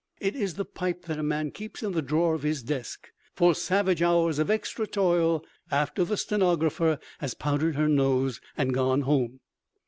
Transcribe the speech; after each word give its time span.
It 0.19 0.35
is 0.35 0.55
the 0.55 0.65
pipe 0.65 1.05
that 1.05 1.19
a 1.19 1.21
man 1.21 1.51
keeps 1.51 1.83
in 1.83 1.91
the 1.91 2.01
drawer 2.01 2.33
of 2.33 2.41
his 2.41 2.63
desk 2.63 3.09
for 3.35 3.53
savage 3.53 4.01
hours 4.01 4.39
of 4.39 4.49
extra 4.49 4.87
toil 4.87 5.45
after 5.69 6.03
the 6.03 6.17
stenographer 6.17 6.97
has 7.19 7.35
powdered 7.35 7.75
her 7.75 7.87
nose 7.87 8.41
and 8.57 8.73
gone 8.73 9.01
home. 9.01 9.41